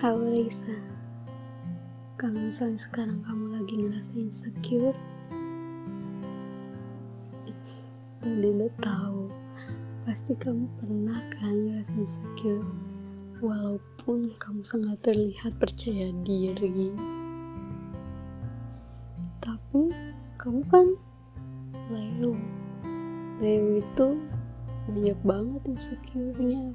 [0.00, 0.72] Halo Raisa
[2.16, 4.96] Kalau misalnya sekarang kamu lagi ngerasa insecure
[8.24, 9.28] Dan tahu.
[10.08, 12.64] Pasti kamu pernah kan ngerasa insecure?
[13.44, 16.96] Walaupun kamu sangat terlihat percaya diri.
[19.44, 19.92] Tapi
[20.40, 20.96] kamu kan
[21.92, 22.40] Leo.
[23.36, 24.16] Leo itu
[24.88, 26.72] banyak banget insecure-nya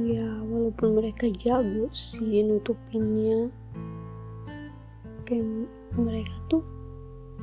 [0.00, 3.52] ya walaupun mereka jago sih nutupinnya.
[5.28, 6.64] Kayak mereka tuh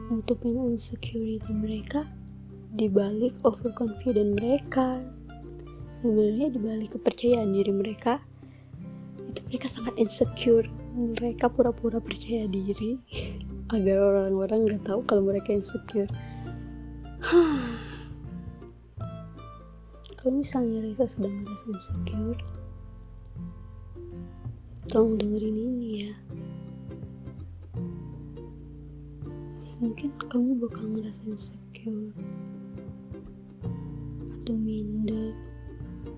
[0.09, 2.09] nutupin insecurity mereka
[2.73, 5.01] dibalik overconfident mereka.
[5.93, 8.23] Sebenarnya dibalik kepercayaan diri mereka
[9.29, 10.65] itu mereka sangat insecure.
[10.97, 12.97] Mereka pura-pura percaya diri.
[13.75, 16.09] Agar orang-orang nggak tahu kalau mereka insecure
[20.19, 22.43] kalau misalnya Reza sedang merasa insecure
[24.91, 26.13] tolong dengerin ini ya.
[29.79, 32.11] Mungkin kamu bakal ngerasa insecure
[34.27, 35.31] atau minder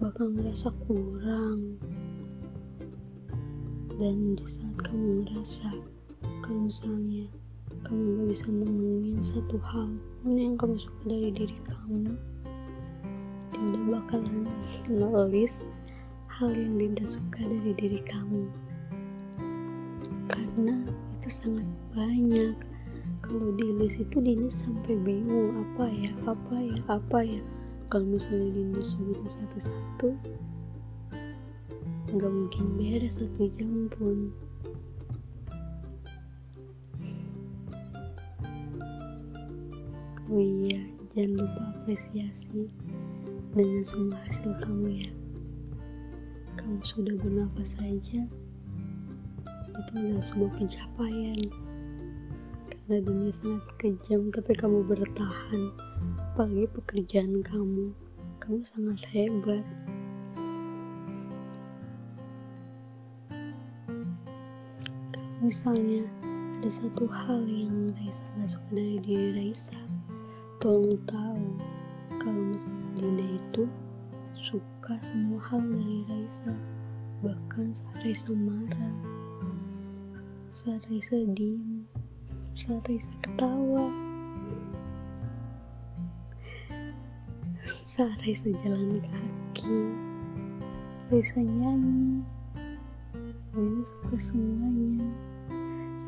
[0.02, 1.78] bakal ngerasa kurang.
[4.02, 5.78] Dan di saat kamu ngerasa
[6.42, 7.30] kalau misalnya
[7.86, 9.94] kamu gak bisa nemuin satu hal
[10.26, 12.18] pun yang kamu suka dari diri kamu
[13.62, 14.50] Dinda bakalan
[14.90, 15.70] nulis
[16.34, 18.50] hal yang Dinda suka dari diri kamu.
[20.26, 20.82] Karena
[21.14, 22.58] itu sangat banyak.
[23.22, 27.42] Kalau di list itu Dinda sampai bingung apa ya apa ya apa ya.
[27.94, 30.10] Kalau misalnya Dinda sebutin satu-satu
[32.18, 34.34] nggak mungkin beres satu jam pun.
[40.34, 40.82] Oh iya
[41.14, 42.72] jangan lupa apresiasi
[43.52, 45.12] dengan semua hasil kamu ya.
[46.56, 48.24] Kamu sudah bernafas saja.
[49.76, 51.40] Itu adalah sebuah pencapaian.
[52.72, 55.62] Karena dunia sangat kejam tapi kamu bertahan.
[56.32, 57.92] Apalagi pekerjaan kamu.
[58.40, 59.68] Kamu sangat hebat.
[65.12, 66.08] Kalau misalnya
[66.56, 69.76] ada satu hal yang Raisa gak suka dari diri Raisa
[70.64, 71.46] tolong tahu.
[72.22, 73.64] Kalau misalnya Dinda itu
[74.36, 76.56] suka semua hal dari Raisa
[77.22, 79.00] bahkan saat Raisa marah
[80.52, 81.88] saat Raisa diem
[82.60, 83.88] saat Raisa ketawa.
[87.88, 89.80] Saat Raisa jalan kaki
[91.08, 92.20] Raisa nyanyi.
[93.56, 95.08] Dinda suka semuanya.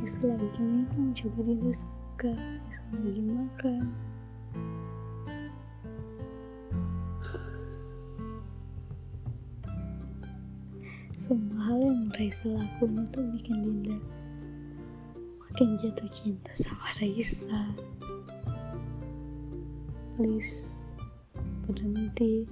[0.04, 2.36] Raisa lagi minum juga Dinda suka.
[2.36, 4.13] Raisa lagi makan
[11.24, 13.96] semua hal yang Raisa lakuin itu bikin Dinda
[15.40, 17.64] makin jatuh cinta sama Raisa.
[20.20, 20.84] Please
[21.64, 22.44] berhenti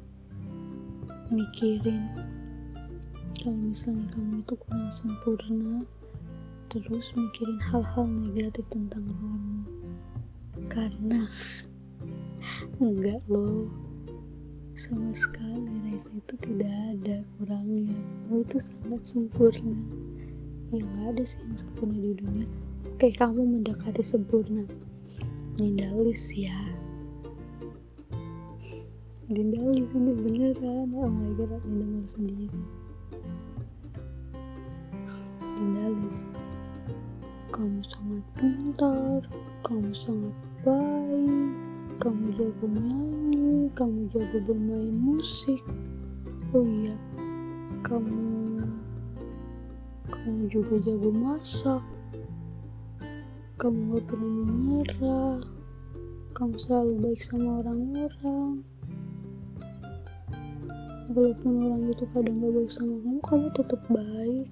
[1.27, 2.15] mikirin
[3.43, 5.83] kalau misalnya kamu itu kurang sempurna
[6.71, 9.67] terus mikirin hal-hal negatif tentang kamu.
[10.71, 11.27] Karena
[12.79, 13.67] enggak loh
[14.81, 17.93] sama sekali Raisa itu tidak ada kurangnya.
[18.25, 19.77] Kamu itu sangat sempurna.
[20.73, 22.49] Ya nggak ada sih yang sempurna di dunia.
[22.89, 24.65] Oke kamu mendekati sempurna.
[25.53, 26.57] Dindalis ya.
[29.29, 30.89] Dindalis ini beneran.
[30.97, 32.49] Oh my god malu sendiri.
[35.61, 36.25] Dindalis
[37.53, 39.21] kamu sangat pintar
[39.61, 41.70] kamu sangat baik
[42.01, 45.61] kamu jago nyanyi, kamu jago bermain musik.
[46.49, 46.97] Oh iya,
[47.85, 48.57] kamu
[50.09, 51.85] kamu juga jago masak.
[53.61, 55.45] Kamu gak pernah menyerah.
[56.33, 58.65] Kamu selalu baik sama orang-orang.
[61.13, 64.49] Walaupun orang itu kadang gak baik sama kamu, kamu tetap baik.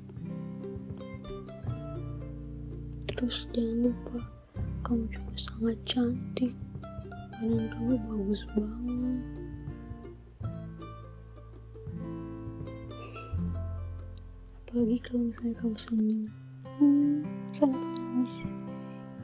[3.10, 4.18] Terus jangan lupa,
[4.86, 6.54] kamu juga sangat cantik
[7.40, 9.24] badan kamu bagus banget.
[14.68, 16.24] Apalagi kalau misalnya kamu senyum.
[16.80, 17.24] Hmm,
[17.56, 18.44] sangat manis.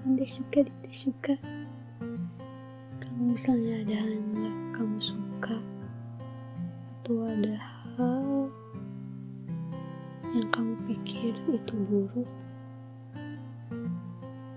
[0.07, 1.35] Dinda suka Dinda suka.
[3.03, 4.31] Kalau misalnya ada hal yang
[4.71, 5.59] kamu suka
[7.03, 7.55] atau ada
[7.99, 8.47] hal
[10.31, 12.27] yang kamu pikir itu buruk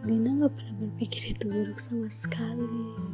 [0.09, 3.08] Dina gak pernah berpikir itu buruk sama sekali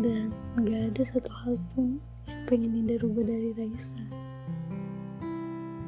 [0.00, 0.32] dan
[0.64, 4.00] gak ada satu hal pun yang pengen Dinda rubah dari Raisa.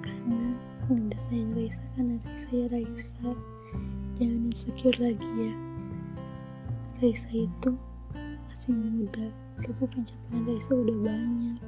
[0.05, 0.53] Karena
[0.85, 3.29] Dinda sayang Raisa karena Raisa ya Raisa.
[4.21, 5.55] Jangan insecure lagi ya.
[7.01, 7.71] Raisa itu
[8.47, 9.33] masih muda
[9.65, 11.59] tapi pencapaian Raisa udah banyak.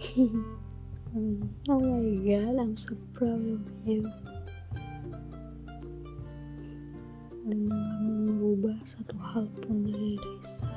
[1.66, 4.06] Oh my god I'm so proud of you
[7.50, 7.66] dan
[8.70, 10.70] merubah satu hal pun dari Raisa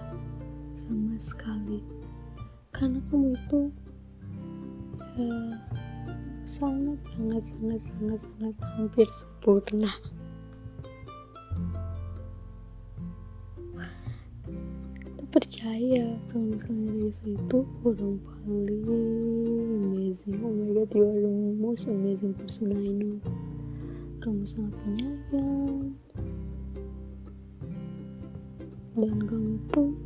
[0.74, 1.78] sama sekali.
[2.74, 3.70] Karena kamu itu
[5.14, 5.62] ya
[6.42, 9.94] sangat sangat sangat sangat sangat hampir sempurna.
[15.14, 18.90] Aku percaya kalau misalnya Raisa itu orang paling
[19.94, 20.42] amazing.
[20.42, 23.22] Oh my god you are the most amazing person I know.
[24.18, 25.94] Kamu sangat penyayang
[28.94, 29.98] dan kamu pun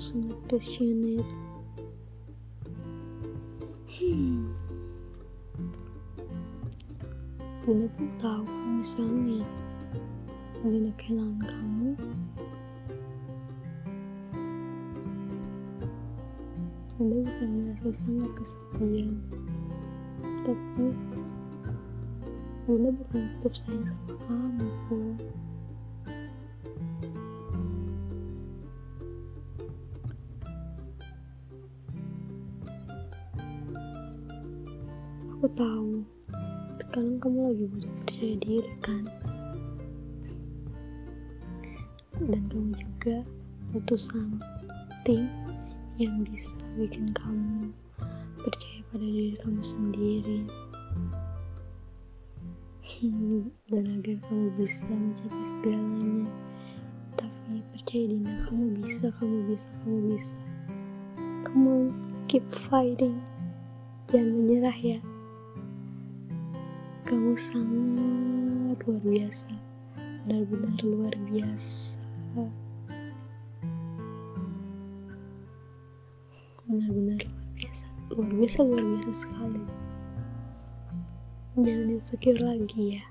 [0.00, 1.28] sangat passionate.
[3.84, 4.48] Hmm.
[7.60, 8.48] Dina pun tahu
[8.80, 9.44] misalnya
[10.64, 11.90] Dina kehilangan kamu.
[16.96, 19.20] Dina bukan merasa sangat kesepian.
[20.48, 20.86] Tapi
[22.64, 24.68] Dina bukan tetap sayang sama kamu
[35.38, 36.02] Aku tahu,
[36.82, 39.06] sekarang kamu lagi butuh percaya diri kan?
[42.18, 43.22] Dan kamu juga
[43.70, 45.30] butuh something
[45.94, 47.70] yang bisa bikin kamu
[48.42, 50.40] percaya pada diri kamu sendiri.
[53.70, 56.34] Dan agar kamu bisa mencapai segalanya.
[57.14, 60.34] Tapi percaya Dina, kamu bisa, kamu bisa, kamu bisa.
[61.46, 61.94] Come
[62.26, 63.22] keep fighting.
[64.10, 64.98] Jangan menyerah ya
[67.08, 69.48] kamu sangat luar biasa.
[70.28, 71.96] Benar-benar luar biasa.
[76.68, 77.86] Benar-benar luar biasa.
[78.12, 79.64] Luar biasa luar biasa sekali.
[81.56, 83.04] Jangan insecure lagi ya.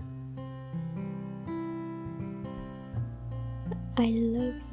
[3.98, 4.67] I love